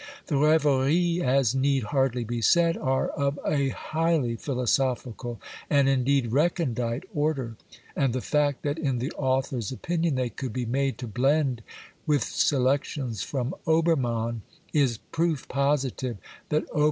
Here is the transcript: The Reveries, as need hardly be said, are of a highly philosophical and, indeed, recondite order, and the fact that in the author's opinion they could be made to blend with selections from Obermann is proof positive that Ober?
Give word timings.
The 0.25 0.35
Reveries, 0.37 1.21
as 1.21 1.53
need 1.53 1.83
hardly 1.83 2.23
be 2.23 2.41
said, 2.41 2.75
are 2.75 3.09
of 3.09 3.37
a 3.45 3.69
highly 3.69 4.35
philosophical 4.35 5.39
and, 5.69 5.87
indeed, 5.87 6.31
recondite 6.31 7.03
order, 7.13 7.55
and 7.95 8.11
the 8.11 8.19
fact 8.19 8.63
that 8.63 8.79
in 8.79 8.97
the 8.97 9.11
author's 9.11 9.71
opinion 9.71 10.15
they 10.15 10.29
could 10.31 10.53
be 10.53 10.65
made 10.65 10.97
to 10.97 11.07
blend 11.07 11.61
with 12.07 12.23
selections 12.23 13.21
from 13.21 13.53
Obermann 13.67 14.41
is 14.73 14.97
proof 14.97 15.47
positive 15.47 16.17
that 16.49 16.65
Ober? 16.71 16.79